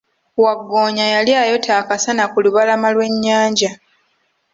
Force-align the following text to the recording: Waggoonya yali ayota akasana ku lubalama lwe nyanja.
Waggoonya 0.43 1.05
yali 1.13 1.31
ayota 1.43 1.71
akasana 1.81 2.23
ku 2.31 2.37
lubalama 2.43 2.87
lwe 2.95 3.07
nyanja. 3.23 3.71